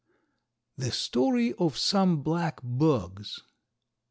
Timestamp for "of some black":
1.59-2.61